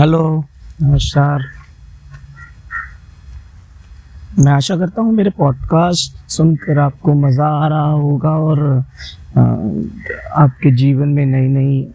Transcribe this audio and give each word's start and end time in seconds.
Hello. 0.00 0.44
नमस्कार। 0.82 1.40
मैं 4.38 4.52
आशा 4.52 4.76
करता 4.76 5.02
हूँ 5.02 5.12
मेरे 5.12 5.30
पॉडकास्ट 5.30 6.30
सुनकर 6.30 6.78
आपको 6.78 7.14
मज़ा 7.14 7.46
आ 7.46 7.66
रहा 7.68 7.90
होगा 7.90 8.30
और 8.30 8.84
आपके 10.32 10.70
जीवन 10.70 11.08
में 11.08 11.26
नई 11.26 11.48
नई 11.48 11.92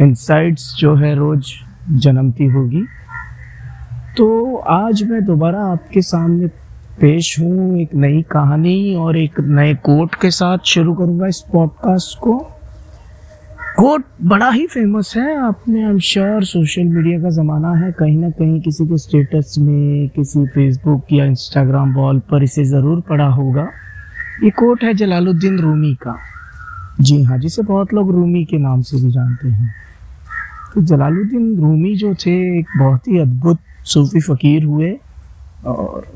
इंसाइट्स 0.00 0.74
जो 0.78 0.94
है 0.96 1.14
रोज़ 1.14 1.52
जन्मती 1.90 2.44
होगी। 2.44 2.82
तो 4.16 4.56
आज 4.56 5.02
मैं 5.02 5.24
दोबारा 5.24 5.60
आपके 5.60 6.02
सामने 6.02 6.46
पेश 7.00 7.40
हूँ 7.40 7.80
एक 7.80 7.94
नई 7.94 8.22
कहानी 8.22 8.94
और 8.94 9.16
एक 9.16 9.40
नए 9.40 9.74
कोट 9.74 10.14
के 10.14 10.30
साथ 10.30 10.58
शुरू 10.64 10.94
करूँगा 10.94 11.26
इस 11.26 11.44
पॉडकास्ट 11.52 12.18
को। 12.18 12.53
कोट 13.76 14.02
बड़ा 14.22 14.48
ही 14.50 14.66
फ़ेमस 14.66 15.12
है। 15.16 15.36
आपने 15.36 15.82
I 15.84 15.90
am 15.90 15.98
sure 15.98 16.44
social 16.44 16.84
media 16.84 17.20
का 17.22 17.28
ज़माना 17.28 17.72
है। 17.74 17.90
कहीं 17.92 18.16
ना 18.18 18.28
कहीं 18.30 18.60
किसी 18.60 18.86
के 18.86 18.98
स्टेटस 18.98 19.54
में, 19.58 20.08
किसी 20.08 20.44
फेसबुक 20.46 21.12
या 21.12 21.24
इंस्टाग्राम 21.24 21.94
वॉल 21.94 22.18
पर 22.30 22.42
इसे 22.42 22.64
ज़रूर 22.64 23.00
पढ़ा 23.00 23.26
होगा। 23.28 23.66
ये 24.44 24.50
कोट 24.50 24.84
है 24.84 24.94
जलालुद्दीन 24.94 25.58
रूमी 25.58 25.94
का। 25.94 26.16
जी 27.00 27.22
हाँ 27.22 27.38
जिसे 27.38 27.62
बहुत 27.62 27.94
लोग 27.94 28.10
रूमी 28.10 28.44
के 28.44 28.58
नाम 28.58 28.82
से 28.82 28.96
भी 28.96 29.10
जानते 29.12 29.48
हैं। 29.48 29.74
तो 30.74 30.82
जलालुद्दीन 30.82 31.56
रूमी 31.56 31.94
जो 31.96 32.14
थे, 32.16 32.58
एक 32.58 32.66
बहुत 32.78 33.08
ही 33.08 33.18
अद्भुत 33.18 33.58
सूफी 33.84 34.20
फ़कीर 34.20 34.64
हुए 34.64 34.96
और 35.66 36.06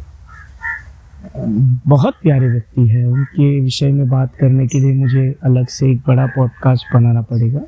बहुत 1.88 2.14
प्यारे 2.22 2.48
व्यक्ति 2.48 2.88
है। 2.88 3.04
उनके 3.04 3.60
विषय 3.60 3.92
में 3.92 4.08
बात 4.08 4.34
करने 4.34 4.66
के 4.66 4.80
लिए 4.80 4.92
मुझे 4.92 5.38
अलग 5.44 5.66
से 5.66 5.90
एक 5.90 6.02
बड़ा 6.08 6.26
पॉडकास्ट 6.26 6.94
बनाना 6.94 7.22
पड़ेगा। 7.22 7.60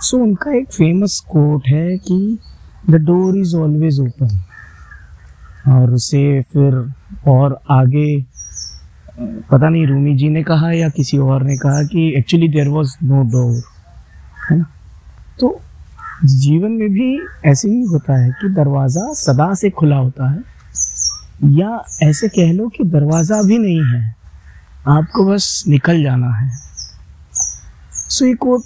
सो 0.00 0.16
so, 0.16 0.22
उनका 0.22 0.56
एक 0.56 0.72
फ़ेमस 0.72 1.20
कोट 1.28 1.66
है 1.66 1.98
कि 1.98 2.38
the 2.90 2.94
door 2.94 3.38
is 3.38 3.56
always 3.56 4.00
open 4.00 4.44
और 5.68 5.90
उसे 5.90 6.42
फिर 6.42 6.92
और 7.26 7.60
आगे 7.70 8.24
पता 9.20 9.68
नहीं 9.68 9.86
रूमी 9.86 10.16
जी 10.16 10.28
ने 10.28 10.42
कहा 10.42 10.72
या 10.72 10.88
किसी 10.88 11.18
और 11.18 11.42
ने 11.42 11.56
कहा 11.56 11.82
कि 11.82 12.14
actually 12.18 12.48
there 12.48 12.68
was 12.68 12.96
no 13.04 13.22
door 13.22 13.62
है 14.50 14.58
ना? 14.58 14.64
तो 15.40 15.60
जीवन 16.24 16.70
में 16.70 16.88
भी 16.88 17.18
ऐसे 17.44 17.68
ही 17.68 17.82
होता 17.82 18.24
है 18.24 18.30
कि 18.30 18.48
दरवाज़ा 18.48 19.12
सदा 19.12 19.54
से 19.54 19.70
खुला 19.70 19.96
होता 19.96 20.30
है। 20.30 20.55
या 21.40 21.84
ऐसे 22.02 22.28
कह 22.28 22.52
लो 22.52 22.68
कि 22.68 22.84
दरवाज़ा 22.84 23.40
भी 23.42 23.58
नहीं 23.58 23.82
है, 23.84 24.14
आपको 24.88 25.24
बस 25.24 25.64
निकल 25.68 26.02
जाना 26.02 26.32
है। 26.34 26.48
सो 27.92 28.26
ये 28.26 28.34
कोट 28.36 28.62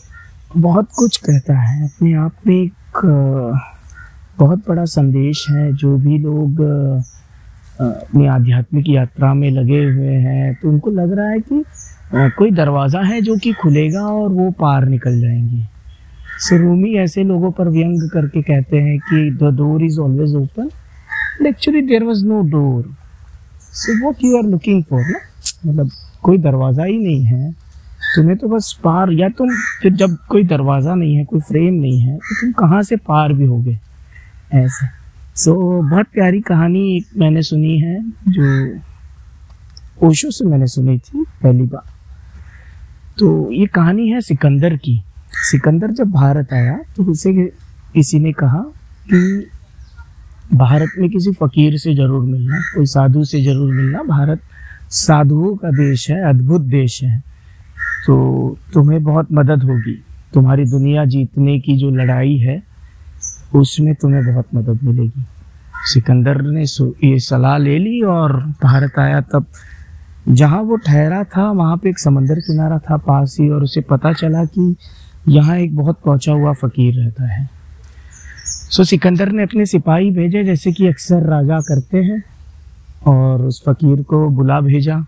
बहुत 0.56 0.88
कुछ 0.94 1.16
कहता 1.18 1.58
है, 1.58 1.84
अपने 1.84 2.12
आप 2.14 2.32
में 2.46 2.54
एक 2.56 3.00
बहुत 4.38 4.58
बड़ा 4.68 4.84
संदेश 4.86 5.46
है, 5.50 5.72
जो 5.72 5.96
भी 5.96 6.18
लोग 6.18 6.60
अपनी 7.80 8.26
आध्यात्मिक 8.26 8.88
यात्रा 8.88 9.32
में 9.34 9.50
लगे 9.50 9.82
हुए 9.84 10.14
हैं 10.16 10.54
तो 10.54 10.68
उनको 10.68 10.90
लग 10.90 11.12
रहा 11.18 11.28
है 11.28 11.38
कि 11.42 11.64
कोई 12.36 12.50
दरवाज़ा 12.50 13.00
है 13.02 13.20
जो 13.20 13.36
कि 13.36 13.52
खुलेगा 13.52 14.00
और 14.02 14.28
वो 14.28 14.50
पार 14.50 14.84
निकल 14.86 15.20
जाएँगे। 15.20 15.64
सो 16.38 16.56
रूमी 16.56 16.94
ऐसे 16.94 17.24
लोगों 17.24 17.50
पर 17.50 17.68
व्यंग 17.68 18.08
करके 18.10 18.42
कहते 18.42 18.78
हैं 18.78 18.98
कि 19.00 19.30
the 19.32 19.54
door 19.56 19.82
is 19.82 19.98
always 20.00 20.34
open 20.34 20.68
actually 21.46 21.82
there 21.82 22.04
was 22.04 22.24
no 22.26 22.40
door 22.50 22.94
so 23.72 24.04
what 24.04 24.24
you 24.24 24.36
are 24.38 24.44
looking 24.44 24.82
for 24.84 25.00
ना 25.00 25.18
मतलब 25.66 25.90
कोई 26.22 26.38
दरवाज़ा 26.38 26.84
ही 26.84 26.98
नहीं 26.98 27.24
है। 27.24 27.52
तुम्हें 28.14 28.36
तो 28.38 28.48
बस 28.48 28.72
पार 28.84 29.12
या 29.12 29.28
तुम 29.28 29.50
फिर 29.82 29.92
जब 29.92 30.16
कोई 30.28 30.44
दरवाज़ा 30.44 30.94
नहीं 30.94 31.16
है 31.16 31.24
कोई 31.24 31.40
फ्रेम 31.40 31.74
नहीं 31.74 32.00
है 32.00 32.16
तो 32.16 32.40
तुम 32.40 32.52
कहाँ 32.52 32.82
से 32.82 32.96
पार 32.96 33.32
भी 33.32 33.44
होगे? 33.44 33.78
ऐसे। 34.54 34.86
सो 35.36 35.50
so, 35.50 35.90
बहुत 35.90 36.06
प्यारी 36.12 36.40
कहानी 36.40 36.96
एक 36.96 37.06
मैंने 37.16 37.42
सुनी 37.42 37.78
है 37.78 38.00
जो 38.28 38.80
ओशो 40.06 40.30
से 40.30 40.44
मैंने 40.44 40.66
सुनी 40.66 40.98
थी 40.98 41.24
पहली 41.42 41.62
बार। 41.62 41.88
तो 43.18 43.52
ये 43.52 43.66
कहानी 43.66 44.08
है 44.08 44.20
सिकंदर 44.20 44.76
की। 44.76 45.02
सिकंदर 45.50 45.90
जब 45.90 46.10
भारत 46.10 46.52
आया 46.52 46.78
तो 46.96 47.04
उसे 47.04 47.32
किसी 47.94 48.18
ने 48.18 48.32
कहा 48.32 48.62
कि 49.08 49.50
भारत 50.50 50.92
में 50.98 51.08
किसी 51.10 51.32
फकीर 51.32 51.76
से 51.78 51.94
ज़रूर 51.94 52.24
मिलना, 52.24 52.60
कोई 52.74 52.86
साधु 52.86 53.24
से 53.24 53.40
ज़रूर 53.42 53.72
मिलना, 53.72 54.02
भारत 54.02 54.40
साधुओं 54.90 55.54
का 55.56 55.70
देश 55.70 56.10
है, 56.10 56.22
अद्भुत 56.28 56.60
देश 56.60 57.02
है। 57.02 57.18
तो 58.06 58.56
तुम्हें 58.74 59.02
बहुत 59.04 59.28
मदद 59.32 59.62
होगी। 59.62 59.94
तुम्हारी 60.34 60.64
दुनिया 60.64 61.04
जीतने 61.04 61.58
की 61.60 61.76
जो 61.76 61.90
लड़ाई 61.90 62.36
है, 62.36 62.62
उसमें 63.54 63.94
तुम्हें 63.94 64.24
बहुत 64.26 64.54
मदद 64.54 64.82
मिलेगी। 64.84 65.24
सिकंदर 65.84 66.40
ने 66.42 66.62
ये 67.04 67.18
सलाह 67.18 67.56
ले 67.58 67.78
ली 67.78 68.00
और 68.02 68.32
भारत 68.62 68.98
आया 68.98 69.20
तब। 69.20 69.46
जहाँ 70.28 70.60
वो 70.62 70.76
ठहरा 70.76 71.22
था, 71.26 71.50
वहाँ 71.50 71.76
पे 71.76 71.88
एक 71.88 71.98
समंदर 71.98 72.40
किनारा 72.40 72.78
था 72.80 72.96
पास 72.96 73.36
ही 73.40 73.48
और 73.48 73.62
उसे 73.62 73.80
पता 73.80 74.12
चला 74.12 74.44
कि 74.46 74.74
यहाँ 75.28 75.56
एक 75.56 75.76
बहुत 75.76 76.00
पहुँचा 76.04 76.32
हुआ 76.32 76.52
फ़कीर 76.52 76.94
रहता 76.94 77.32
है। 77.32 77.48
सो 78.70 78.84
सिकंदर 78.84 79.32
ने 79.32 79.42
अपने 79.42 79.66
सिपाही 79.66 80.10
भेजे, 80.10 80.44
जैसे 80.44 80.72
कि 80.72 80.86
अक्सर 80.86 81.22
राजा 81.22 81.58
करते 81.58 81.98
हैं, 81.98 82.24
और 83.06 83.42
उस 83.42 83.62
फकीर 83.68 84.02
को 84.02 84.28
बुला 84.28 84.60
भेजा। 84.60 85.06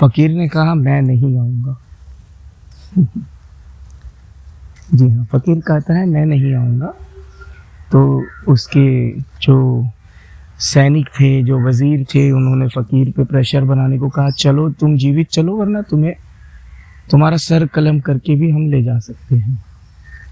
फकीर 0.00 0.30
ने 0.30 0.48
कहा, 0.48 0.74
मैं 0.74 1.02
नहीं 1.02 1.38
आऊँगा। 1.38 1.80
जी 4.94 5.10
हाँ 5.10 5.24
फकीर 5.24 5.60
कहता 5.60 5.94
है, 5.94 6.06
मैं 6.06 6.26
नहीं 6.26 6.54
आऊँगा। 6.54 6.94
तो 7.92 8.24
उसके 8.48 9.20
जो 9.20 9.88
सैनिक 10.58 11.08
थे, 11.08 11.42
जो 11.42 11.60
वज़ीर 11.60 12.04
थे, 12.04 12.30
उन्होंने 12.30 12.68
फ़कीर 12.68 13.10
पे 13.10 13.24
प्रेशर 13.24 13.64
बनाने 13.64 13.98
को 13.98 14.08
कहा, 14.08 14.30
चलो, 14.30 14.70
तुम 14.70 14.96
जीवित 14.96 15.28
चलो, 15.28 15.56
वरना 15.56 15.82
तुम्हें, 15.82 16.14
तुम्हारा 17.10 17.36
सर 17.36 17.66
कलम 17.66 18.00
करके 18.00 18.34
भी 18.34 18.50
हम 18.50 18.70
ले 18.70 18.82
जा 18.82 18.98
सकते 18.98 19.36
हैं। 19.36 19.69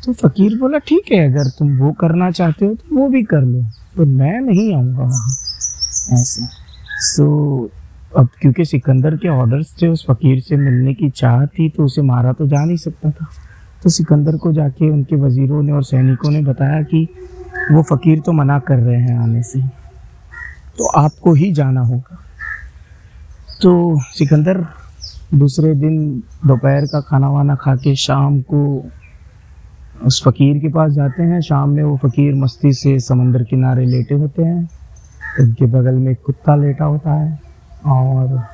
तो 0.08 0.12
फ़कीर 0.12 0.56
बोला, 0.58 0.78
ठीक 0.78 1.10
है, 1.12 1.18
अगर 1.30 1.48
तुम 1.48 1.76
वो 1.78 1.90
करना 1.92 2.30
चाहते 2.30 2.66
हो 2.66 2.74
तो 2.74 2.96
वो 2.96 3.08
भी 3.08 3.22
कर 3.22 3.40
लो 3.40 3.62
तो 3.96 4.04
मैं 4.04 4.40
नहीं 4.40 4.74
आऊँगा 4.74 5.02
वहाँ। 5.02 5.32
ऐसे। 6.12 6.46
सो 7.06 7.26
अब 8.16 8.28
क्योंकि 8.40 8.64
सिकंदर 8.64 9.16
के 9.16 9.28
ऑर्डर्स 9.28 9.74
थे, 9.82 9.88
उस 9.88 10.04
फ़कीर 10.08 10.40
से 10.40 10.56
मिलने 10.56 10.94
की 10.94 11.10
चाह 11.10 11.44
थी 11.46 11.68
तो 11.68 11.84
उसे 11.84 12.02
मारा 12.02 12.32
तो 12.32 12.46
जा 12.46 12.64
नहीं 12.64 12.76
सकता 12.76 13.10
था। 13.10 13.26
तो 13.82 13.90
सिकंदर 13.90 14.36
को 14.36 14.52
जाके 14.52 14.90
उनके 14.90 15.16
वज़ीरों 15.16 15.62
ने 15.62 15.72
और 15.72 15.84
सैनिकों 15.84 16.30
ने 16.30 16.40
बताया 16.42 16.82
कि 16.82 17.06
वो 17.72 17.82
फ़कीर 17.82 18.20
तो 18.20 18.32
मना 18.32 18.58
कर 18.58 18.78
रहे 18.78 19.00
हैं 19.00 19.18
आने 19.18 19.42
से। 19.42 19.60
तो 20.78 20.88
आपको 20.96 21.34
ही 21.34 21.52
जाना 21.52 21.80
होगा। 21.80 22.18
तो 23.62 24.00
सिकंदर 24.00 24.66
दूसरे 25.34 25.74
दिन 25.74 26.22
दोपहर 26.46 26.86
का 26.86 27.00
खाना 27.00 27.28
वाना 27.28 27.54
खा 27.54 27.76
के 27.76 27.94
शाम 27.96 28.40
को 28.42 28.90
उस 30.04 30.22
फ़कीर 30.24 30.58
के 30.58 30.68
पास 30.68 30.92
जाते 30.92 31.22
हैं। 31.22 31.40
शाम 31.40 31.68
में 31.68 31.82
वो 31.82 31.96
फ़कीर 31.96 32.34
मस्ती 32.34 32.72
से 32.72 33.00
समंदर 33.00 33.42
किनारे 33.42 33.86
लेटे 33.86 34.14
होते 34.14 34.42
हैं। 34.42 34.68
उनके 35.40 35.66
बगल 35.66 35.94
में 35.94 36.12
एक 36.12 36.18
कुत्ता 36.26 36.56
लेटा 36.56 36.84
होता 36.84 37.12
है 37.12 37.40
और 37.86 38.44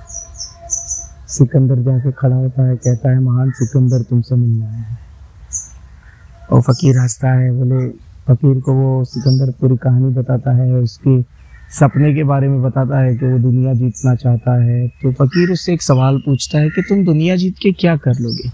सिकंदर 1.28 1.77
जाके 1.77 2.12
खड़ा 2.12 2.37
होता 2.37 2.66
है, 2.66 2.77
कहता 2.77 3.10
है, 3.10 3.21
महान 3.21 3.50
सिकंदर 3.50 4.03
तुमसे 4.03 4.34
मिलना 4.34 4.66
है। 4.66 4.99
और 6.50 6.60
फ़कीर 6.60 6.99
हंसता 6.99 7.28
है, 7.28 7.53
बोले, 7.53 7.88
फ़कीर 8.28 8.61
को 8.61 8.72
वो 8.72 9.05
सिकंदर 9.05 9.53
पूरी 9.53 9.76
कहानी 9.76 10.15
बताता 10.15 10.53
है, 10.53 10.75
उसके 10.75 11.22
सपने 11.71 12.15
के 12.15 12.25
बारे 12.25 12.49
में 12.49 12.62
बताता 12.62 12.99
है 12.99 13.16
कि 13.16 13.26
वो 13.26 13.38
दुनिया 13.38 13.75
जीतना 13.75 14.15
चाहता 14.15 14.62
है। 14.62 14.88
तो 14.88 15.12
फ़कीर 15.12 15.50
उससे 15.50 15.75
एक 15.75 15.82
सवाल 15.82 16.19
पूछता 16.19 16.59
है 16.59 16.69
कि, 16.69 16.82
तुम 16.82 17.05
दुनिया 17.05 17.37
जीत 17.37 17.55
के 17.62 17.72
क्या 17.72 17.97
कर 17.97 18.15
लोगे? 18.21 18.50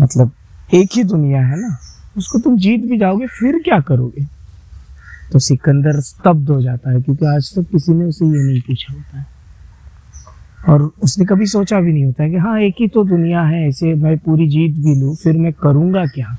मतलब 0.00 0.30
एक 0.74 0.90
ही 0.96 1.04
दुनिया 1.04 1.46
है 1.46 1.60
ना? 1.60 1.76
उसको 2.20 2.38
तुम 2.38 2.56
जीत 2.56 2.80
भी 2.80 2.98
जाओगे, 2.98 3.26
फिर 3.26 3.58
क्या 3.64 3.80
करोगे? 3.80 4.26
तो 5.32 5.38
सिकंदर 5.38 6.00
स्तब्ध 6.00 6.50
हो 6.50 6.62
जाता 6.62 6.90
है, 6.90 7.02
क्योंकि 7.02 7.26
आज 7.26 7.54
तक 7.56 7.62
किसी 7.62 7.92
ने 7.92 8.04
उसे 8.04 8.24
ये 8.24 8.50
नहीं 8.50 8.60
पूछा 8.60 8.92
होता 8.92 9.18
है। 9.18 9.26
और 10.68 10.92
उसने 11.02 11.24
कभी 11.24 11.46
सोचा 11.46 11.80
भी 11.80 11.92
नहीं 11.92 12.04
होता 12.04 12.22
है 12.22 12.30
कि 12.30 12.36
हाँ 12.36 12.60
एक 12.60 12.74
ही 12.80 12.88
तो 12.88 13.04
दुनिया 13.04 13.42
है, 13.42 13.68
ऐसे 13.68 13.94
मैं 13.94 14.18
पूरी 14.18 14.48
जीत 14.48 14.76
भी 14.76 15.00
लूँ, 15.00 15.16
फिर 15.16 15.36
मैं 15.36 15.52
करूँगा 15.52 16.06
क्या? 16.06 16.38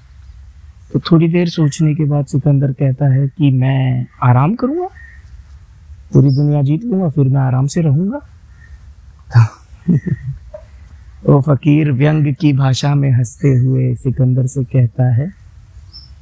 तो 0.94 1.00
थोड़ी 1.00 1.28
देर 1.28 1.50
सोचने 1.50 1.96
के 1.96 2.04
बाद 2.04 2.26
सिकंदर 2.26 2.72
कहता 2.72 3.06
है 3.14 3.28
कि 3.28 3.52
मैं 3.52 4.06
आराम 4.24 4.56
करूँगा, 4.56 4.88
पूरी 6.14 6.30
दुनिया 6.30 6.62
जीत 6.62 6.84
लूँगा, 6.84 7.10
फिर 7.10 7.26
मैं 7.26 7.42
आराम 7.42 7.68
से 7.68 7.82
रहूँगा। 7.82 8.20
वो 11.26 11.42
फकीर, 11.48 11.92
व्यंग 11.92 12.36
की 12.36 12.54
भाषा 12.54 12.96
में 12.96 13.12
हँसते 13.12 13.50
हुए 13.50 13.96
सिकंदर 13.96 14.46
से 14.46 14.64
कहता 14.64 15.14
है 15.14 15.41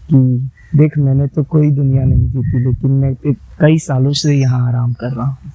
कि 0.09 0.49
देख, 0.75 0.97
मैंने 0.97 1.27
तो 1.27 1.43
कोई 1.43 1.71
दुनिया 1.71 2.03
नहीं 2.03 2.27
जीती, 2.29 2.63
लेकिन 2.63 2.91
मैं 2.91 3.15
कई 3.59 3.77
सालों 3.77 4.13
से 4.13 4.35
यहाँ 4.35 4.67
आराम 4.67 4.93
कर 4.93 5.11
रहा 5.11 5.25
हूँ। 5.25 5.51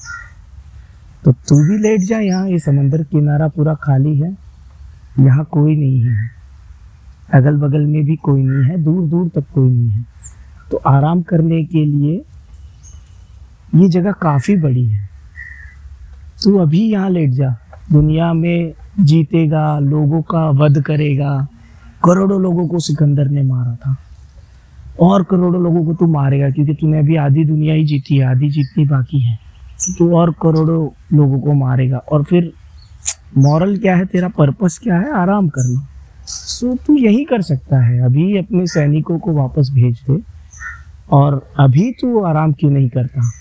तो 1.25 1.33
तू 1.33 1.57
भी 1.57 1.79
लेट 1.79 2.01
जा 2.01 2.19
यहाँ, 2.19 2.49
ये 2.49 2.59
समंदर 2.59 3.03
किनारा 3.03 3.49
पूरा 3.49 3.75
खाली 3.75 4.19
है। 4.19 4.37
यहाँ 5.21 5.45
कोई 5.45 5.77
नहीं 5.77 6.01
है। 6.01 6.31
अगल 7.35 7.57
बगल 7.57 7.87
में 7.87 8.05
भी 8.05 8.17
कोई 8.17 8.43
नहीं 8.43 8.71
है 8.71 8.83
दूर 8.83 9.09
दूर 9.09 9.29
तक 9.29 9.45
कोई 9.55 9.71
नहीं 9.71 9.91
है। 9.91 10.05
तो 10.71 10.77
आराम 10.77 11.23
करने 11.23 11.65
के 11.65 11.85
लिए 11.85 12.23
ये 13.75 13.89
जगह 13.89 14.13
काफ़ी 14.13 14.57
बड़ी 14.57 14.89
है। 14.89 15.09
तू 16.45 16.57
अभी 16.59 16.81
यहाँ 16.91 17.11
लेट 17.11 17.31
जा। 17.31 17.57
दुनिया 17.93 18.33
में 18.33 18.73
जीतेगा, 19.01 19.79
लोगों 19.79 20.23
का 20.23 20.49
वध 20.51 20.83
करेगा। 20.83 21.47
करोड़ों 22.05 22.41
लोगों 22.43 22.69
को 22.69 22.79
सिकंदर 22.79 23.29
ने 23.29 23.43
मारा 23.43 23.75
था। 23.77 23.97
और 25.01 25.23
करोड़ों 25.23 25.63
लोगों 25.63 25.85
को 25.85 25.95
तू 25.95 26.07
मारेगा, 26.07 26.51
क्योंकि 26.51 26.75
तूने 26.75 26.99
अभी 26.99 27.17
आधी 27.17 27.45
दुनिया 27.45 27.75
ही 27.75 27.85
जीती 27.85 28.17
है, 28.17 28.27
आधी 28.27 28.51
जीतनी 28.51 28.85
बाकी 28.85 29.21
है। 29.21 29.39
तो 29.99 30.17
और 30.17 30.31
करोड़ों 30.31 30.89
लोगों 31.17 31.41
को 31.41 31.55
मारेगा। 31.55 31.97
और 31.97 32.25
फिर 32.25 32.53
मॉरल 33.39 33.77
क्या 33.77 33.97
है, 33.97 34.05
तेरा 34.05 34.29
पर्पस 34.29 34.81
क्या 34.83 34.99
है? 34.99 35.13
आराम 35.13 35.49
करना। 35.49 35.89
सो 36.27 36.75
तू 36.75 36.97
यही 36.97 37.25
कर 37.25 37.43
सकता 37.43 37.79
है। 37.79 38.01
अभी 38.01 38.37
अपने 38.37 38.67
सैनिकों 38.67 39.19
को 39.19 39.33
वापस 39.33 39.71
भेज 39.73 40.03
दे। 40.11 40.21
और 41.11 41.53
अभी 41.59 41.93
तू 41.93 42.23
आराम 42.25 42.53
क्यों 42.53 42.71
नहीं 42.71 42.89
करता? 42.89 43.33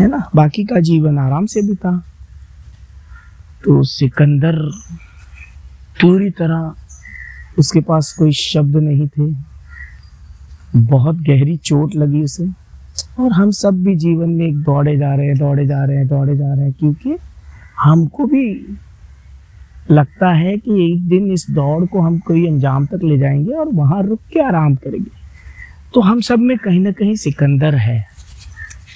है 0.00 0.08
ना? 0.08 0.30
बाकी 0.34 0.64
का 0.64 0.80
जीवन 0.80 1.18
आराम 1.18 1.46
से 1.46 1.62
बिता। 1.62 2.04
तो 3.64 3.82
सिकंदर, 3.82 4.70
पूरी 6.02 6.30
तरह 6.30 6.74
उसके 7.58 7.80
पास 7.80 8.16
कोई 8.18 8.32
शब्द 8.32 8.76
नहीं 8.76 9.08
थे। 9.08 9.47
बहुत 10.76 11.16
गहरी 11.16 11.56
चोट 11.56 11.94
लगी 11.94 12.22
उसे। 12.22 12.48
और 13.20 13.32
हम 13.32 13.50
सब 13.50 13.84
भी 13.84 13.96
जीवन 13.96 14.30
में 14.30 14.46
एक 14.46 14.56
दौड़े 14.56 14.96
जा 14.96 15.14
रहे 15.14 15.26
हैं, 15.26 15.38
दौड़े 15.38 15.66
जा 15.66 15.84
रहे 15.84 15.96
हैं, 15.96 16.08
दौड़े 16.08 16.36
जा 16.36 16.54
रहे 16.54 16.64
हैं, 16.64 16.72
क्योंकि 16.72 17.16
हमको 17.80 18.24
भी 18.24 18.76
लगता 19.90 20.32
है 20.32 20.56
कि 20.56 20.92
एक 20.92 21.08
दिन 21.08 21.32
इस 21.32 21.46
दौड़ 21.50 21.86
को 21.86 22.00
हम 22.00 22.18
कोई 22.18 22.46
अंजाम 22.46 22.86
तक 22.86 23.00
ले 23.04 23.18
जाएँगे 23.18 23.52
और 23.52 23.68
वहाँ 23.68 24.02
रुक 24.02 24.20
के 24.32 24.40
आराम 24.40 24.74
करेंगे। 24.74 25.10
तो 25.94 26.00
हम 26.00 26.20
सब 26.20 26.38
में 26.38 26.58
कहीं 26.58 26.80
ना 26.80 26.90
कहीं 26.90 27.16
सिकंदर 27.16 27.74
है। 27.74 28.04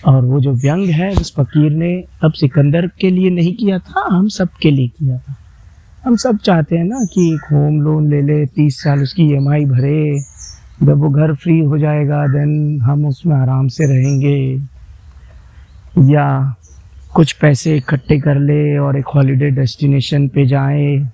और 0.06 0.24
वो 0.24 0.40
जो 0.40 0.52
व्यंग 0.52 0.88
है, 0.88 1.10
उस 1.10 1.34
फकीर 1.40 1.72
ने 1.72 2.04
अब 2.24 2.32
सिकंदर 2.32 2.86
के 2.86 3.10
लिए 3.10 3.30
नहीं 3.30 3.54
किया 3.54 3.78
था, 3.78 4.08
हम 4.10 4.28
सब 4.28 4.48
के 4.62 4.70
लिए 4.70 4.88
किया 4.88 5.18
था। 5.18 5.36
हम 6.06 6.16
सब 6.16 6.36
चाहते 6.36 6.76
हैं 6.76 6.84
ना 6.84 7.04
कि 7.14 7.34
एक 7.34 7.40
होम 7.52 7.80
लोन 7.80 8.10
ले 8.10 8.22
ले, 8.22 8.46
तीस 8.46 8.82
साल 8.82 9.02
उसकी 9.02 9.22
ईएमआई 9.22 9.64
भरे 9.64 10.31
जब 10.82 10.98
वो 10.98 11.08
घर 11.08 11.34
फ्री 11.34 11.58
हो 11.60 11.78
जाएगा 11.78 12.26
देन 12.26 12.80
हम 12.80 13.06
उसमें 13.06 13.36
आराम 13.36 13.68
से 13.68 13.84
रहेंगे। 13.84 14.62
या 16.12 16.54
कुछ 17.14 17.32
पैसे 17.32 17.76
इकट्ठे 17.76 18.20
कर 18.20 18.34
ले 18.34 18.78
और 18.78 18.98
एक 18.98 19.06
हॉलीडे 19.06 19.50
डेस्टिनेशन 19.50 20.28
पे 20.28 20.46
जाएँ 20.46 21.10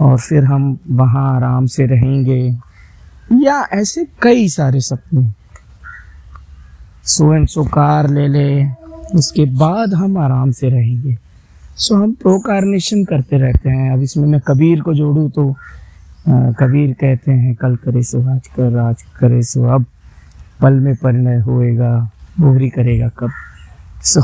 और 0.00 0.18
फिर 0.18 0.44
हम 0.44 0.78
वहाँ 0.90 1.36
आराम 1.36 1.66
से 1.66 1.86
रहेंगे। 1.86 2.58
या 3.44 3.68
ऐसे 3.72 4.06
कई 4.22 4.48
सारे 4.48 4.80
सपने। 4.80 5.32
सो 7.04 7.34
एंड 7.34 7.48
सो 7.48 7.64
कार 7.64 8.08
ले 8.08 8.28
ले, 8.28 8.66
उसके 9.14 9.44
बाद 9.44 9.94
हम 9.94 10.18
आराम 10.18 10.50
से 10.50 10.68
रहेंगे। 10.68 11.18
सो 11.76 11.94
हम 11.94 12.12
प्रोकारनेशन 12.12 13.04
करते 13.04 13.38
रहते 13.38 13.70
हैं। 13.70 13.92
अब 13.92 14.02
इसमें 14.02 14.28
मैं 14.28 14.40
कबीर 14.40 14.80
को 14.80 14.94
जोड़ूँ 14.94 15.30
तो 15.30 15.56
कबीर 16.30 16.92
कहते 16.92 17.32
हैं, 17.32 17.54
कल 17.54 17.76
करे 17.76 18.02
सो 18.02 18.34
आज 18.34 18.46
कर, 18.46 18.78
आज 18.78 19.02
करे 19.02 19.42
सो 19.42 19.64
अब। 19.64 19.86
पल 20.60 20.72
में 20.72 20.96
परिणय 20.96 21.38
होएगा 21.38 22.10
बोहरी 22.40 22.68
करेगा 22.68 23.08
कब। 23.08 23.30
सो 24.02 24.20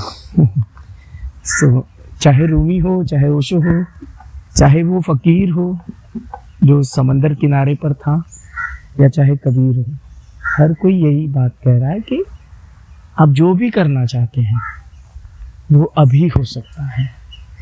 सो, 1.45 1.87
चाहे 2.21 2.47
रूमी 2.47 2.79
हो, 2.79 3.05
चाहे 3.05 3.29
ओशो 3.29 3.57
हो, 3.57 3.85
चाहे 4.57 4.83
वो 4.83 5.01
फकीर 5.01 5.51
हो, 5.51 5.79
जो 6.65 6.83
समंदर 6.83 7.35
किनारे 7.35 7.75
पर 7.75 7.95
था, 7.95 8.25
या 9.01 9.09
चाहे 9.09 9.37
कबीर 9.37 9.77
हो, 9.77 9.97
हर 10.59 10.75
कोई 10.75 11.05
यही 11.05 11.27
बात 11.29 11.53
कह 11.65 11.79
रहा 11.79 11.91
है 11.91 12.01
कि 12.01 12.25
आप 13.21 13.29
जो 13.29 13.55
भी 13.55 13.71
करना 13.71 14.07
चाहते 14.07 14.41
हैं, 14.41 14.61
वो 15.73 15.85
अभी 15.85 16.29
हो 16.29 16.45
सकता 16.45 16.83
है। 16.83 17.11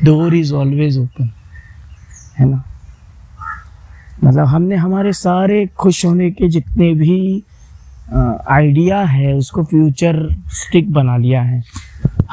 डोर 0.03 0.33
इज़ 0.33 0.53
ऑलवेज 0.53 0.97
ओपन 0.97 1.29
है 2.39 2.49
ना? 2.49 2.63
मतलब 4.23 4.45
हमने 4.45 4.75
हमारे 4.75 5.13
सारे 5.13 5.65
खुश 5.65 6.05
होने 6.05 6.31
के 6.31 6.49
जितने 6.49 6.93
भी 6.93 7.43
आइडिया 8.49 9.01
है, 9.01 9.33
उसको 9.33 9.63
फ्यूचर 9.63 10.35
स्टिक 10.47 10.91
बना 10.91 11.17
लिया 11.17 11.41
है। 11.41 11.63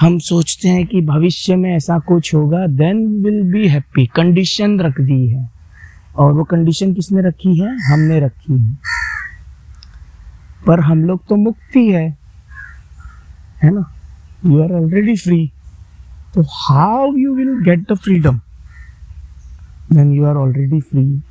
हम 0.01 0.19
सोचते 0.19 0.69
हैं 0.69 0.87
कि 0.87 1.01
भविष्य 1.01 1.57
में 1.57 1.77
ऐसा 1.77 1.99
कुछ 1.99 2.35
होगा 2.35 2.67
then 2.67 3.07
will 3.23 3.53
be 3.53 3.69
happy 3.69 4.07
condition 4.07 4.81
रख 4.81 5.01
दी 5.01 5.29
है। 5.29 5.51
और 6.17 6.33
वो 6.33 6.45
कंडीशन 6.45 6.95
किसने 6.95 7.23
रखी 7.23 7.59
है? 7.61 7.93
हमने 7.93 8.21
रखी 8.21 8.59
है। 8.59 8.79
पर 10.67 10.81
हम 10.81 11.05
लोग 11.05 11.27
तो 11.29 11.37
मुक्ति 11.37 11.89
है। 11.89 12.19
है 13.63 13.71
ना? 13.71 13.93
यू 14.47 14.63
आर 14.63 14.73
ऑलरेडी 14.73 15.17
फ्री 15.17 15.53
तो 16.35 16.43
how 16.43 17.17
you 17.17 17.35
will 17.35 17.63
get 17.63 17.93
the 17.93 17.97
freedom 17.97 18.41
then 19.93 20.13
you 20.13 20.25
are 20.25 20.37
already 20.37 20.81
free 20.81 21.23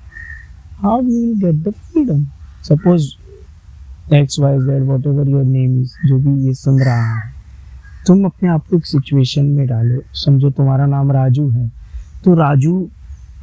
how 0.82 1.02
you 1.02 1.16
will 1.20 1.40
get 1.40 1.64
the 1.64 1.74
freedom? 1.74 2.22
Suppose 2.64 3.04
X 4.14 4.40
Y 4.40 4.58
Z 4.60 4.84
whatever 5.08 5.30
your 5.30 5.44
name 5.44 5.82
is 5.82 5.92
जो 6.08 6.18
भी 6.18 6.46
ये 6.46 6.54
सुन 6.54 6.80
रहा 6.82 7.16
है, 7.16 7.34
तुम 8.08 8.24
अपने 8.26 8.50
आप 8.50 8.68
को 8.70 8.78
एक 8.78 8.86
सिचुएशन 8.86 9.46
में 9.46 9.68
डालो। 9.68 10.02
समझो 10.16 10.50
तुम्हारा 10.50 10.86
नाम 10.86 11.12
राजू 11.12 11.50
है। 11.50 11.68
तो 12.24 12.34
राजू 12.36 12.90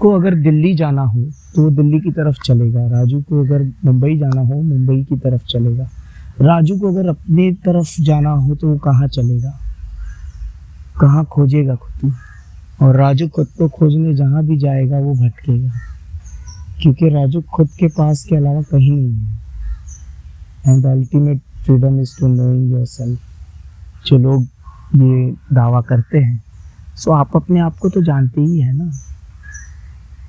को 0.01 0.11
अगर 0.13 0.35
दिल्ली 0.35 0.75
जाना 0.75 1.03
हो 1.03 1.23
तो 1.55 1.63
वो 1.63 1.71
दिल्ली 1.71 2.01
की 2.01 2.11
तरफ़ 2.13 2.41
चलेगा। 2.45 2.87
राजू 2.89 3.21
को 3.21 3.45
अगर 3.45 3.63
मुंबई 3.85 4.19
जाना 4.19 4.41
हो, 4.41 4.61
मुंबई 4.63 5.03
की 5.05 5.17
तरफ़ 5.17 5.47
चलेगा। 5.47 5.89
राजू 6.41 6.79
को 6.79 6.89
अगर 6.89 7.09
अपने 7.09 7.51
तरफ़ 7.65 8.01
जाना 8.03 8.31
हो 8.31 8.55
तो 8.55 8.69
वो 8.69 8.77
कहाँ 8.79 9.09
चलेगा? 9.09 9.59
कहाँ 11.01 11.25
खोजेगा 11.25 11.75
खुद 11.75 12.13
और 12.83 12.97
राजू 12.97 13.29
खुद 13.29 13.47
को 13.59 13.69
खोजने 13.69 14.15
जहाँ 14.15 14.45
भी 14.47 14.59
जाएगा, 14.59 14.99
वो 14.99 15.15
भटकेगा। 15.15 15.71
क्योंकि 16.83 17.09
राजू 17.09 17.41
खुद 17.41 17.69
के 17.69 17.89
पास 17.89 18.25
के 18.29 18.37
अलावा 18.37 18.63
कहीं 18.63 18.93
नहीं 18.93 19.13
है। 19.13 20.75
And 20.75 20.87
ultimate 20.87 21.41
freedom 21.65 22.01
is 22.01 22.19
to 22.21 22.27
knowing 22.27 22.71
your 22.73 22.87
self 22.87 24.07
जो 24.07 24.19
लोग 24.19 24.43
ये 24.97 25.31
दावा 25.53 25.81
करते 25.81 26.19
हैं। 26.19 26.43
सो 26.97 27.13
आप 27.13 27.37
अपने 27.37 27.61
आप 27.61 27.79
को 27.79 27.89
तो 27.89 28.03
जानते 28.03 28.41
ही 28.41 28.61
है 28.61 28.77
ना। 28.77 28.91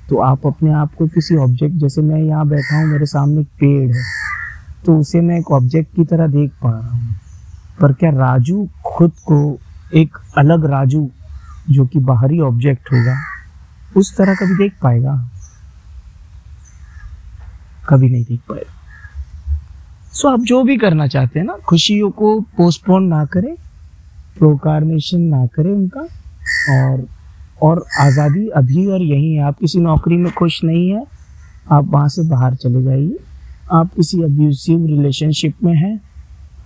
तो 0.08 0.18
आप 0.18 0.46
अपने 0.46 0.72
आप 0.72 0.94
को 0.94 1.06
किसी 1.06 1.36
ऑब्जेक्ट 1.36 1.76
जैसे 1.76 2.02
मैं 2.02 2.20
यहाँ 2.20 2.48
बैठा 2.48 2.76
हूँ, 2.76 2.86
मेरे 2.86 3.06
सामने 3.06 3.40
एक 3.40 3.46
पेड़ 3.46 3.96
है। 3.96 4.02
तो 4.86 4.98
उसे 4.98 5.20
मैं 5.20 5.38
एक 5.38 5.50
ऑब्जेक्ट 5.52 5.96
की 5.96 6.04
तरह 6.04 6.26
देख 6.26 6.50
पा 6.62 6.70
रहा 6.70 6.88
हूँ। 6.88 7.16
पर 7.80 7.92
क्या 7.92 8.10
राजू 8.10 8.68
खुद 8.86 9.10
को 9.10 9.58
एक 9.94 10.16
अलग 10.38 10.64
राजू, 10.64 11.10
जो 11.70 11.86
कि 11.86 11.98
बाहरी 11.98 12.40
ऑब्जेक्ट 12.40 12.92
होगा, 12.92 13.16
उस 13.96 14.16
तरह 14.16 14.34
कभी 14.34 14.54
देख 14.54 14.72
पाएगा? 14.82 15.30
कभी 17.88 18.10
नहीं 18.10 18.24
देख 18.24 18.40
पाए। 18.48 18.64
सो 20.12 20.28
आप 20.28 20.40
जो 20.40 20.62
भी 20.62 20.76
करना 20.76 21.06
चाहते 21.06 21.38
हैं 21.38 21.46
ना, 21.46 21.56
खुशियों 21.66 22.10
को 22.10 22.40
पोस्टपोन 22.56 23.04
ना 23.04 23.24
करें 23.24 23.54
प्रोकारनेशन 24.38 25.20
ना 25.20 25.46
करें 25.46 25.70
उनका, 25.70 26.00
और 26.70 27.06
और 27.62 27.84
आज़ादी 28.00 28.46
अभी 28.48 28.86
और 28.86 29.02
यहीं 29.02 29.32
है। 29.34 29.42
आप 29.42 29.58
किसी 29.58 29.80
नौकरी 29.80 30.16
में 30.16 30.30
खुश 30.32 30.62
नहीं 30.64 30.88
है, 30.90 31.04
आप 31.72 31.84
वहाँ 31.84 32.08
से 32.08 32.22
बाहर 32.22 32.54
चले 32.54 32.82
जाइए। 32.82 33.18
आप 33.72 33.94
किसी 33.94 34.22
अब्यूसिव 34.22 34.86
रिलेशनशिप 34.86 35.64
में 35.64 35.74
हैं, 35.74 36.00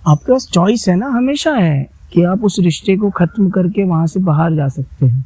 आपके 0.07 0.31
पास 0.31 0.47
चॉइस 0.53 0.87
है 0.89 0.95
ना, 0.95 1.07
हमेशा 1.07 1.51
है 1.51 1.89
कि 2.13 2.23
आप 2.23 2.43
उस 2.43 2.57
रिश्ते 2.59 2.95
को 2.97 3.09
ख़त्म 3.09 3.49
करके 3.49 3.83
वहाँ 3.83 4.07
से 4.07 4.19
बाहर 4.19 4.55
जा 4.55 4.67
सकते 4.67 5.05
हैं। 5.05 5.25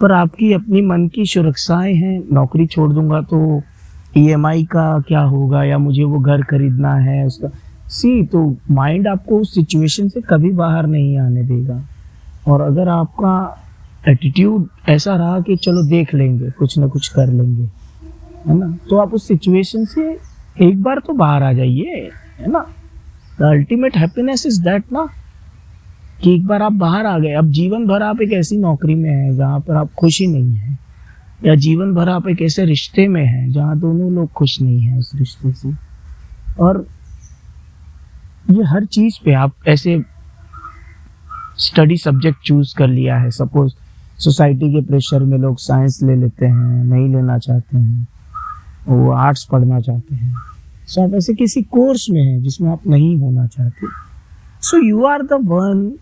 पर 0.00 0.12
आपकी 0.12 0.52
अपनी 0.52 0.80
मन 0.80 1.06
की 1.08 1.26
सुरक्षाएँ 1.26 1.94
हैं, 1.94 2.22
नौकरी 2.32 2.66
छोड़ 2.66 2.92
दूँगा 2.92 3.20
तो 3.20 3.62
ई 4.16 4.64
का 4.64 5.00
क्या 5.00 5.20
होगा 5.20 5.64
या 5.64 5.78
मुझे 5.78 6.04
वो 6.04 6.18
घर 6.18 6.42
खरीदना 6.42 6.94
है 6.94 7.26
उसका? 7.26 7.48
सी 7.88 8.26
तो 8.26 8.56
माइंड 8.70 9.08
आपको 9.08 9.38
उस 9.38 9.54
सिचुएशन 9.54 10.08
से 10.08 10.20
कभी 10.20 10.50
बाहर 10.50 10.86
नहीं 10.86 11.18
आने 11.18 11.42
देगा। 11.42 11.82
और 12.48 12.60
अगर 12.60 12.88
आपका 12.88 13.58
एटीट्यूड 14.08 14.68
ऐसा 14.88 15.16
रहा 15.16 15.40
कि 15.40 15.56
चलो 15.56 15.82
देख 15.82 16.14
लेंगे, 16.14 16.50
कुछ 16.50 16.78
ना 16.78 16.86
कुछ 16.86 17.08
कर 17.08 17.26
लेंगे, 17.26 17.68
है 18.46 18.58
ना? 18.58 18.78
तो 18.90 18.96
आप 18.96 19.14
उस 19.14 19.28
सिचुएशन 19.28 19.84
से 19.84 20.18
एक 20.62 20.82
बार 20.82 20.98
तो 20.98 21.12
बाहर 21.12 21.42
आ 21.42 21.52
जाइए, 21.52 22.10
है 22.40 22.50
ना? 22.50 22.66
The 23.40 23.42
ultimate 23.42 23.96
happiness 23.96 24.46
is 24.46 24.62
that 24.62 24.92
ना, 24.92 25.08
कि 26.22 26.34
एक 26.34 26.46
बार 26.46 26.62
आप 26.62 26.72
बाहर 26.72 27.06
आ 27.06 27.18
गए। 27.18 27.32
अब 27.32 27.50
जीवन 27.50 27.86
भर 27.86 28.02
आप 28.02 28.20
एक 28.22 28.32
ऐसी 28.32 28.56
नौकरी 28.56 28.94
में 28.94 29.10
है 29.10 29.36
जहाँ 29.36 29.60
पर 29.60 29.74
आप 29.74 29.90
खुश 29.98 30.20
ही 30.20 30.26
नहीं 30.26 30.54
है। 30.54 30.78
या 31.46 31.54
जीवन 31.54 31.94
भर 31.94 32.08
आप 32.08 32.28
एक 32.28 32.42
ऐसे 32.42 32.64
रिश्ते 32.64 33.08
में 33.08 33.24
हैं 33.26 33.50
जहाँ 33.50 33.78
दोनों 33.78 34.12
लोग 34.12 34.32
खुश 34.32 34.60
नहीं 34.60 34.80
हैं 34.80 34.98
उस 34.98 35.12
रिश्ते 35.14 35.52
से? 35.52 35.72
और 36.60 36.86
ये 38.50 38.64
हर 38.64 38.84
चीज़ 38.84 39.18
पे 39.24 39.32
आप 39.32 39.52
ऐसे 39.68 40.02
स्टडी 41.58 41.96
सब्जेक्ट 41.96 42.38
चूज़ 42.44 42.74
कर 42.76 42.88
लिया 42.88 43.16
है। 43.18 43.30
सपोज़ 43.30 43.72
सोसाइटी 44.18 44.72
के 44.72 44.80
प्रेशर 44.80 45.20
में 45.20 45.38
लोग 45.38 45.58
साइंस 45.58 46.00
ले 46.02 46.16
लेते 46.16 46.46
हैं, 46.46 46.84
नहीं 46.84 47.08
लेना 47.08 47.38
चाहते 47.38 47.78
हैं, 47.78 48.06
वो 48.88 49.10
आर्ट्स 49.10 49.44
पढ़ना 49.44 49.80
चाहते 49.80 50.14
हैं। 50.14 50.34
सो 50.86 51.02
आप 51.02 51.14
ऐसे 51.14 51.34
किसी 51.34 51.62
कोर्स 51.62 52.06
में 52.10 52.22
हैं 52.22 52.42
जिसमें 52.42 52.70
आप 52.70 52.86
नहीं 52.86 53.16
होना 53.16 53.46
चाहते। 53.46 53.86
So 54.60 54.82
you 54.82 55.04
are 55.04 55.22
the 55.22 55.32
one 55.32 55.92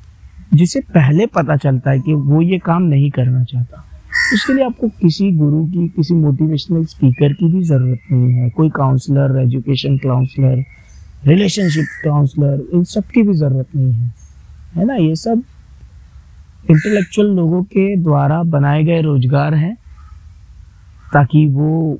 जिसे 0.54 0.80
पहले 0.80 1.26
पता 1.26 1.56
चलता 1.56 1.90
है 1.90 2.00
कि 2.00 2.14
वो 2.14 2.42
ये 2.42 2.58
काम 2.58 2.82
नहीं 2.82 3.10
करना 3.10 3.44
चाहता। 3.44 3.84
उसके 4.34 4.52
लिए 4.52 4.64
आपको 4.64 4.88
किसी 4.88 5.30
गुरु 5.30 5.64
की, 5.66 5.88
किसी 5.88 6.14
मोटिवेशनल 6.14 6.84
स्पीकर 6.84 7.32
की 7.32 7.52
भी 7.52 7.62
ज़रूरत 7.62 8.00
नहीं 8.12 8.32
है। 8.32 8.50
कोई 8.50 8.70
counsellor 8.70 9.40
education 9.40 9.96
counsellor 9.96 10.64
relationship 11.26 11.86
counsellor 12.04 12.62
इन 12.74 12.84
सब 12.84 13.04
की 13.04 13.22
भी 13.22 13.34
ज़रूरत 13.34 13.66
नहीं 13.76 13.92
है। 13.92 14.12
है 14.76 14.84
ना? 14.84 14.94
ये 14.94 15.14
सब 15.14 15.42
इंटेलेक्चुअल 16.70 17.28
लोगों 17.28 17.62
के 17.62 17.96
द्वारा 17.96 18.42
बनाए 18.42 18.84
गए 18.84 19.00
रोज़गार 19.00 19.54
हैं, 19.54 19.74
ताकि 21.12 21.46
वो 21.46 21.98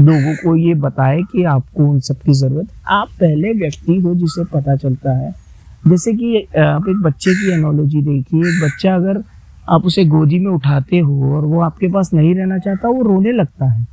लोगों 0.00 0.34
को 0.34 0.56
ये 0.56 0.74
बताए 0.74 1.22
कि 1.22 1.44
आपको 1.44 1.86
उन 1.86 2.00
सब 2.00 2.16
की 2.16 2.32
ज़रूरत। 2.32 2.68
आप 2.86 3.08
पहले 3.20 3.52
व्यक्ति 3.52 3.98
हो 4.00 4.14
जिसे 4.14 4.44
पता 4.44 4.76
चलता 4.76 5.12
है। 5.12 5.34
जैसे 5.88 6.12
कि 6.12 6.36
आप 6.58 6.88
एक 6.88 7.02
बच्चे 7.02 7.34
की 7.34 7.52
एनोलॉजी 7.52 8.02
देखिए। 8.02 8.40
एक 8.40 8.62
बच्चा 8.64 8.94
अगर 8.94 9.22
आप 9.68 9.84
उसे 9.84 10.04
गोदी 10.04 10.38
में 10.38 10.50
उठाते 10.50 10.98
हो 10.98 11.36
और 11.36 11.44
वो 11.44 11.60
आपके 11.60 11.88
पास 11.88 12.10
नहीं 12.14 12.34
रहना 12.34 12.58
चाहता, 12.58 12.88
वो 12.88 13.02
रोने 13.02 13.32
लगता 13.32 13.70
है। 13.70 13.84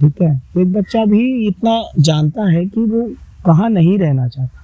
ठीक 0.00 0.22
है? 0.22 0.42
तो 0.54 0.60
एक 0.60 0.72
बच्चा 0.72 1.04
भी 1.04 1.46
इतना 1.46 1.82
जानता 1.98 2.50
है 2.50 2.66
कि 2.66 2.80
वो 2.80 3.10
कहाँ 3.46 3.70
नहीं 3.70 3.98
रहना 3.98 4.28
चाहता। 4.28 4.60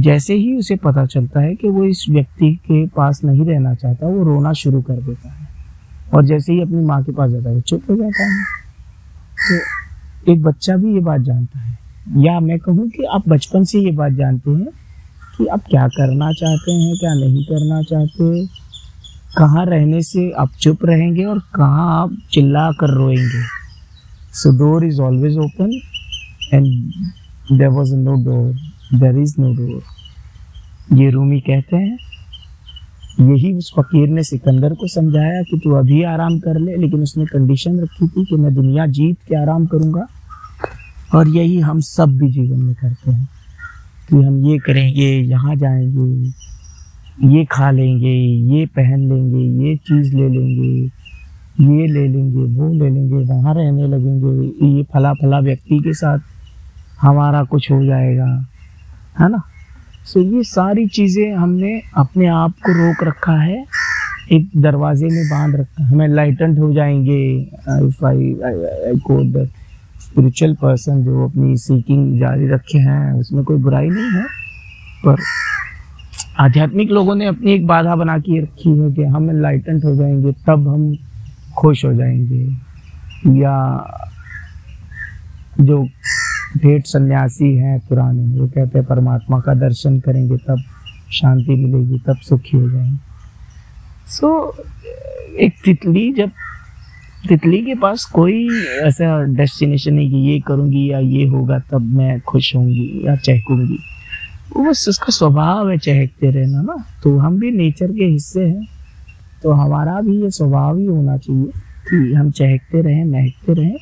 जैसे 0.00 0.34
ही 0.34 0.56
उसे 0.56 0.76
पता 0.76 1.06
चलता 1.06 1.40
है 1.40 1.54
कि 1.54 1.68
वो 1.68 1.84
इस 1.84 2.06
व्यक्ति 2.10 2.54
के 2.54 2.86
पास 2.86 3.24
नहीं 3.24 3.44
रहना 3.44 3.74
चाहता, 3.74 4.06
वो 4.06 4.22
रोना 4.22 4.52
शुरू 4.52 4.82
कर 4.82 4.94
देता 4.94 5.28
है। 5.28 5.48
और 6.14 6.24
जैसे 6.24 6.52
ही 6.52 6.62
अपनी 6.62 6.84
माँ 6.84 7.04
के 7.04 7.12
पास 7.12 7.30
जाता 7.30 7.48
है, 7.48 7.54
वो 7.54 7.60
चुप 7.60 7.82
हो 7.90 7.96
जाता 7.96 8.32
है। 8.32 8.44
तो 9.50 10.32
एक 10.32 10.42
बच्चा 10.42 10.76
भी 10.76 10.94
ये 10.94 11.00
बात 11.00 11.20
जानता 11.20 11.58
है। 11.58 11.78
या 12.16 12.40
मैं 12.40 12.58
कहूँ 12.58 12.88
कि 12.88 13.04
आप 13.04 13.28
बचपन 13.28 13.64
से 13.64 13.78
ये 13.78 13.90
बात 13.90 14.12
जानते 14.12 14.50
हैं 14.50 14.66
कि 15.38 15.46
आप 15.46 15.62
क्या 15.70 15.88
करना 15.88 16.32
चाहते 16.32 16.72
हैं, 16.72 16.96
क्या 16.96 17.14
नहीं 17.14 17.44
करना 17.44 17.82
चाहते? 17.82 18.59
कहाँ 19.38 19.66
रहने 19.66 20.02
से 20.02 20.30
आप 20.30 20.50
चुप 20.60 20.84
रहेंगे 20.84 21.24
और 21.24 21.38
कहाँ 21.38 22.02
आप 22.02 22.16
चिल्ला 22.32 22.72
कर 22.72 22.94
रोएँगे? 22.94 23.42
So 24.32 24.58
door 24.58 24.84
is 24.84 25.00
always 25.00 25.38
open 25.38 25.80
and 26.54 26.92
there 27.58 27.68
was 27.68 27.94
no 27.94 28.14
door 28.14 28.52
there 28.98 29.18
is 29.18 29.34
no 29.38 29.54
door 29.54 29.82
ये 30.98 31.10
रूमी 31.10 31.40
कहते 31.40 31.76
हैं। 31.76 31.98
यही 33.20 33.52
उस 33.52 33.72
फकीर 33.78 34.08
ने 34.08 34.22
सिकंदर 34.22 34.74
को 34.74 34.88
समझाया 34.88 35.42
कि 35.42 35.60
तू 35.64 35.70
अभी 35.70 36.02
आराम 36.02 36.38
कर 36.38 36.58
ले, 36.58 36.76
लेकिन 36.76 37.00
उसने 37.00 37.24
कंडीशन 37.24 37.80
रखी 37.80 38.08
थी 38.08 38.24
कि 38.24 38.36
मैं 38.36 38.54
दुनिया 38.54 38.86
जीत 38.86 39.18
के 39.28 39.36
आराम 39.36 39.66
करूँगा। 39.66 40.06
और 41.14 41.28
यही 41.28 41.60
हम 41.60 41.80
सब 41.80 42.18
भी 42.18 42.30
जीवन 42.30 42.58
में 42.58 42.74
करते 42.74 43.10
हैं। 43.10 43.28
कि 44.10 44.16
हम 44.16 44.44
ये 44.44 44.58
करेंगे 44.58 45.20
यहाँ 45.20 45.56
जाएँगे 45.56 46.30
ये 47.24 47.44
खा 47.44 47.70
लेंगे, 47.70 48.12
ये 48.54 48.66
पहन 48.66 49.00
लेंगे, 49.08 49.68
ये 49.68 49.76
चीज़ 49.76 50.16
ले 50.16 50.28
लेंगे, 50.28 50.84
ये 51.64 51.86
ले 51.86 52.08
लेंगे, 52.08 52.38
वो 52.38 52.68
ले 52.74 52.90
लेंगे, 52.90 53.14
वहाँ 53.14 53.54
रहने 53.54 53.86
लगेंगे। 53.86 54.66
ये 54.66 54.82
फला 54.82 55.12
फला 55.12 55.38
व्यक्ति 55.38 55.78
के 55.78 55.92
साथ 55.92 56.18
हमारा 57.00 57.42
कुछ 57.44 57.70
हो 57.70 57.84
जाएगा, 57.84 58.46
है 59.20 59.30
ना? 59.30 59.42
सो 60.04 60.20
ये 60.20 60.42
सारी 60.42 60.86
चीज़ें 60.86 61.34
हमने 61.34 61.82
अपने 61.96 62.26
आप 62.26 62.50
को 62.50 62.72
रोक 62.72 63.04
रखा 63.04 63.36
है, 63.42 63.64
एक 64.32 64.50
दरवाजे 64.56 65.06
में 65.06 65.24
बाँध 65.30 65.56
रखा 65.56 65.84
है। 65.84 65.90
हमें 65.90 66.08
लाइटेंड 66.08 66.58
हो 66.58 66.72
जाएँगे। 66.72 67.36
If 67.68 68.04
I 68.06 68.34
could 68.98 69.46
spiritual 70.00 70.54
person 70.54 71.04
जो 71.04 71.28
अपनी 71.28 71.56
सीकिंग 71.56 72.20
जारी 72.20 72.48
रखे 72.48 72.78
हैं, 72.78 73.12
उसमें 73.12 73.44
कोई 73.44 73.56
बुराई 73.56 73.88
नहीं 73.88 74.10
है, 74.10 74.24
पर 75.06 75.16
आध्यात्मिक 76.38 76.90
लोगों 76.90 77.14
ने 77.14 77.26
अपनी 77.26 77.52
एक 77.52 77.66
बाधा 77.66 77.96
बना 77.96 78.18
के 78.18 78.40
रखी 78.42 78.78
है 78.78 78.92
कि 78.92 79.02
हम 79.02 79.40
लाइटेंट 79.40 79.84
हो 79.84 79.94
जाएँगे 79.96 80.32
तब 80.32 80.68
हम 80.68 80.96
खुश 81.58 81.84
हो 81.84 81.94
जाएँगे। 81.94 82.44
या 83.40 83.54
जो 85.60 85.82
भेंट 86.56 86.86
सन्यासी 86.86 87.56
हैं 87.56 87.78
पुराने 87.80 88.38
वो 88.38 88.46
कहते 88.46 88.78
हैं 88.78 88.86
परमात्मा 88.86 89.40
का 89.40 89.54
दर्शन 89.54 90.00
करेंगे 90.00 90.36
तब 90.36 90.62
शांति 91.12 91.54
मिलेगी 91.54 91.98
तब 91.98 92.16
सुखी 92.16 92.56
हो 92.56 92.70
जाएँगे। 92.70 92.98
सो 94.06 94.54
so, 94.58 94.66
एक 95.40 95.54
तितली 95.64 96.12
जब 96.12 96.30
तितली 97.28 97.58
के 97.58 97.74
पास 97.74 98.04
कोई 98.04 98.48
ऐसा 98.82 99.22
डेस्टिनेशन 99.22 99.94
नहीं 99.94 100.10
कि 100.10 100.16
ये 100.16 100.40
करूँगी 100.40 100.90
या 100.92 100.98
ये 100.98 101.26
होगा 101.26 101.58
तब 101.58 101.80
मैं 101.80 102.20
खुश 102.20 102.56
होंगी 102.56 103.02
या 103.04 103.16
चहकूँगी। 103.16 103.78
वो 104.56 104.70
उसका 104.70 105.06
स्वभाव 105.08 105.70
है 105.70 105.78
चहकते 105.78 106.30
रहना 106.30 106.62
ना। 106.62 106.84
तो 107.02 107.18
हम 107.18 107.40
भी 107.40 107.50
नेचर 107.50 107.86
के 107.86 108.04
हिस्से 108.04 108.44
हैं। 108.44 108.66
तो 109.42 109.52
हमारा 109.52 110.00
भी 110.00 110.22
ये 110.22 110.30
स्वभाव 110.30 110.78
ही 110.78 110.86
होना 110.86 111.16
चाहिए 111.16 111.46
कि 111.90 112.14
हम 112.14 112.30
चहकते 112.30 112.82
रहें, 112.82 113.04
महकते 113.04 113.52
रहें। 113.52 113.76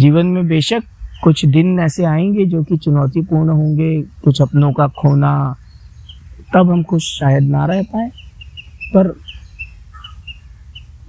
जीवन 0.00 0.26
में 0.26 0.48
बेशक 0.48 0.82
कुछ 1.22 1.44
दिन 1.44 1.80
ऐसे 1.80 2.04
आएँगे 2.04 2.44
जो 2.44 2.64
कि 2.64 2.76
चुनौतीपूर्ण 2.76 3.48
होंगे, 3.48 4.02
कुछ 4.02 4.42
अपनों 4.42 4.72
का 4.72 4.86
खोना, 4.88 5.56
तब 6.54 6.70
हम 6.70 6.82
कुछ 6.82 7.02
शायद 7.02 7.42
ना 7.42 7.66
रह 7.66 7.82
पाए। 7.82 8.10
पर 8.94 9.14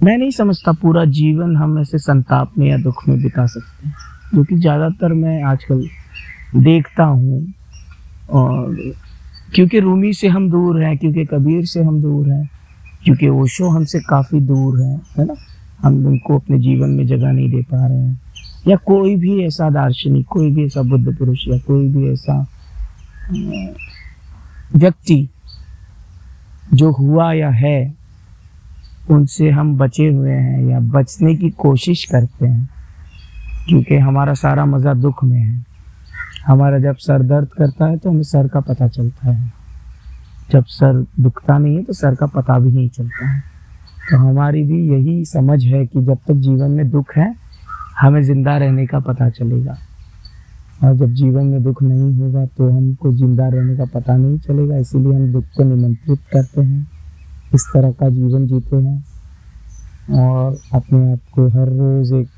मैं 0.02 0.18
नहीं 0.18 0.30
समझता 0.30 0.72
पूरा 0.72 1.04
जीवन 1.04 1.56
हम 1.56 1.78
ऐसे 1.78 1.98
संताप 1.98 2.52
में 2.58 2.68
या 2.68 2.76
दुख 2.76 3.08
में 3.08 3.22
बिता 3.22 3.46
सकते 3.46 3.86
हैं। 3.86 3.94
जो 4.34 4.44
कि 4.44 4.56
ज़्यादातर 4.56 5.12
मैं 5.12 5.42
आजकल 5.42 5.88
देखता 6.56 7.04
हूँ। 7.04 7.52
और 8.32 8.76
क्योंकि 9.54 9.80
रूमी 9.80 10.12
से 10.12 10.28
हम 10.28 10.50
दूर 10.50 10.82
हैं, 10.82 10.96
क्योंकि 10.98 11.24
कबीर 11.24 11.64
से 11.64 11.82
हम 11.82 12.00
दूर 12.02 12.28
हैं, 12.28 12.50
क्योंकि 13.04 13.28
ओशो 13.28 13.68
हमसे 13.68 14.00
काफ़ी 14.00 14.40
दूर 14.40 14.80
है 14.82 15.00
है 15.18 15.24
ना? 15.24 15.34
हम 15.82 16.06
उनको 16.06 16.38
अपने 16.38 16.58
जीवन 16.58 16.90
में 16.90 17.06
जगह 17.06 17.32
नहीं 17.32 17.50
दे 17.50 17.62
पा 17.62 17.86
रहे 17.86 17.98
हैं। 17.98 18.20
या 18.68 18.76
कोई 18.76 19.16
भी 19.16 19.44
ऐसा 19.44 19.70
दार्शनिक, 19.70 20.26
कोई 20.26 20.50
भी 20.50 20.64
ऐसा 20.64 20.82
बुद्ध 20.82 21.18
पुरुष, 21.18 21.48
या 21.48 21.58
कोई 21.58 21.88
भी 21.88 22.12
ऐसा 22.12 22.46
व्यक्ति 24.76 25.28
जो 26.74 26.90
हुआ 26.90 27.32
या 27.32 27.50
है, 27.50 27.94
उनसे 29.10 29.50
हम 29.50 29.76
बचे 29.78 30.08
हुए 30.08 30.32
हैं 30.32 30.66
या 30.68 30.80
बचने 30.80 31.34
की 31.34 31.50
कोशिश 31.50 32.04
करते 32.04 32.46
हैं, 32.46 32.68
क्योंकि 33.68 33.96
हमारा 33.96 34.34
सारा 34.34 34.64
मज़ा 34.64 34.94
दुख 34.94 35.24
में 35.24 35.40
है। 35.40 35.69
हमारा 36.50 36.78
जब 36.78 36.96
सर 36.98 37.22
दर्द 37.22 37.48
करता 37.48 37.86
है 37.86 37.96
तो 37.96 38.10
हमें 38.10 38.22
सर 38.24 38.46
का 38.48 38.60
पता 38.60 38.86
चलता 38.88 39.30
है। 39.30 39.52
जब 40.50 40.64
सर 40.68 41.04
दुखता 41.20 41.58
नहीं 41.58 41.76
है 41.76 41.82
तो 41.82 41.92
सर 41.92 42.14
का 42.14 42.26
पता 42.26 42.58
भी 42.58 42.72
नहीं 42.72 42.88
चलता 42.88 43.28
है। 43.28 43.42
तो 44.10 44.16
हमारी 44.18 44.62
भी 44.62 44.78
यही 44.88 45.24
समझ 45.24 45.64
है 45.64 45.84
कि 45.86 46.00
जब 46.00 46.18
तक 46.28 46.34
जीवन 46.36 46.70
में 46.70 46.90
दुख 46.90 47.16
है, 47.16 47.34
हमें 48.00 48.22
ज़िंदा 48.22 48.56
रहने 48.56 48.86
का 48.86 49.00
पता 49.00 49.28
चलेगा। 49.30 49.76
और 50.84 50.96
जब 50.96 51.12
जीवन 51.14 51.46
में 51.46 51.62
दुख 51.62 51.82
नहीं 51.82 52.18
होगा 52.18 52.44
तो 52.48 52.70
हमको 52.70 53.12
ज़िंदा 53.12 53.48
रहने 53.48 53.76
का 53.76 53.84
पता 53.94 54.16
नहीं 54.16 54.38
चलेगा, 54.38 54.76
इसीलिए 54.76 55.14
हम 55.14 55.32
दुख 55.32 55.44
को 55.56 55.64
निमंत्रित 55.64 56.18
करते 56.32 56.60
हैं। 56.60 56.86
इस 57.54 57.66
तरह 57.74 57.92
का 57.92 58.08
जीवन 58.08 58.46
जीते 58.46 58.76
हैं। 58.76 59.02
और 60.18 60.58
अपने 60.74 61.12
आप 61.12 61.20
को 61.34 61.48
हर 61.50 61.68
रोज़ 61.68 62.14
एक 62.14 62.28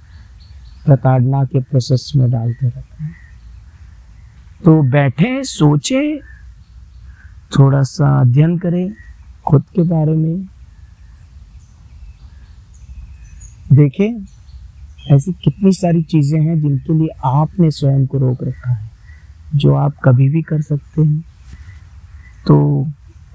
प्रताड़ना 0.86 1.44
के 1.44 1.60
प्रोसेस 1.60 2.12
में 2.16 2.30
डालते 2.30 2.66
रहते 2.66 3.02
हैं। 3.04 3.14
तो 4.64 4.82
बैठे, 4.82 5.42
सोचे 5.44 6.20
थोड़ा 7.50 7.82
सा 7.82 8.08
अध्ययन 8.20 8.56
करें 8.58 8.92
खुद 9.46 9.62
के 9.74 9.82
बारे 9.82 10.14
में। 10.14 10.46
देखें, 13.72 14.24
ऐसी 15.10 15.32
कितनी 15.34 15.72
सारी 15.72 16.02
चीज़ें 16.02 16.40
हैं 16.40 16.60
जिनके 16.60 16.92
लिए 16.92 17.08
आपने 17.24 17.70
स्वयं 17.70 18.06
को 18.06 18.18
रोक 18.18 18.42
रखा 18.42 18.70
है, 18.70 18.90
जो 19.54 19.74
आप 19.74 19.96
कभी 20.04 20.28
भी 20.28 20.42
कर 20.42 20.60
सकते 20.62 21.02
हैं। 21.02 21.20
तो 22.46 22.86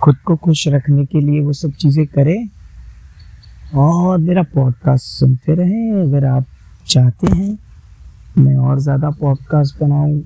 खुद 0.02 0.16
को 0.18 0.36
खुश 0.36 0.68
रखने 0.68 1.06
के 1.06 1.20
लिए 1.20 1.42
वो 1.42 1.54
सब 1.54 1.72
चीज़ें 1.74 2.06
करें 2.08 2.48
और 3.76 4.18
मेरा 4.18 4.44
पॉडकास्ट 4.54 5.06
सुनते 5.10 5.56
रहें। 5.56 6.02
अगर 6.02 6.26
आप 6.26 6.46
चाहते 6.88 7.36
हैं, 7.36 7.58
मैं 8.38 8.56
और 8.58 8.80
ज़्यादा 8.80 9.10
पॉडकास्ट 9.12 9.80
बनाऊँ 9.82 10.22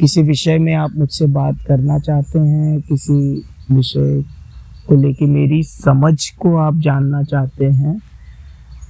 किसी 0.00 0.22
विषय 0.22 0.58
में 0.58 0.74
आप 0.74 0.90
मुझसे 0.96 1.26
बात 1.26 1.62
करना 1.68 1.98
चाहते 1.98 2.38
हैं, 2.38 2.80
किसी 2.80 3.44
विषय 3.70 4.22
को 4.88 4.94
लेके 4.94 5.26
मेरी 5.26 5.62
समझ 5.62 6.28
को 6.32 6.56
आप 6.56 6.78
जानना 6.80 7.22
चाहते 7.22 7.64
हैं 7.64 7.98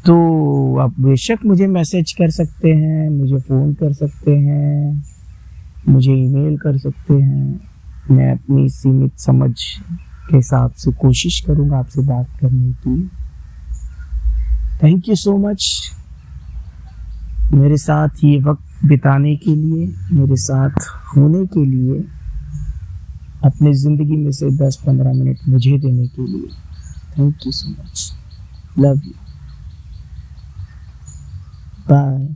तो 0.07 0.15
आप 0.81 1.00
बेशक 1.00 1.38
मुझे 1.47 1.67
मैसेज 1.67 2.12
कर 2.12 2.31
सकते 2.31 2.69
हैं, 2.69 3.09
मुझे 3.11 3.38
फ़ोन 3.38 3.73
कर 3.75 3.93
सकते 3.93 4.37
हैं, 4.37 5.05
मुझे 5.88 6.12
ईमेल 6.12 6.57
कर 6.57 6.79
सकते 6.79 7.15
हैं। 7.15 7.61
मैं 8.11 8.31
अपनी 8.33 8.69
सीमित 8.69 9.19
समझ 9.19 9.53
के 10.29 10.37
हिसाब 10.37 10.73
से 10.73 10.93
कोशिश 10.93 11.41
करूँगा 11.41 11.79
आपसे 11.79 12.03
बात 12.03 12.38
करने 12.41 12.73
की। 12.73 13.11
थैंक 14.83 15.09
यू 15.09 15.15
सो 15.15 15.37
मच 15.38 15.93
मेरे 17.53 17.77
साथ 17.77 18.25
ये 18.25 18.38
वक्त 18.41 18.68
बिताने 18.85 19.37
के 19.37 19.55
लिए, 19.55 19.87
मेरे 20.13 20.37
साथ 20.37 20.87
होने 21.17 21.47
के 21.47 21.65
लिए, 21.65 22.01
अपने 23.45 23.73
ज़िंदगी 23.75 24.17
में 24.17 24.31
से 24.33 24.51
10-15 24.51 25.13
मिनट 25.15 25.39
मुझे 25.49 25.79
देने 25.79 26.07
के 26.09 26.27
लिए। 26.27 26.49
Thank 27.19 27.47
you 27.47 27.53
so 27.53 27.71
much 27.71 28.13
love 28.79 29.01
you 29.07 29.13
bye 31.91 32.35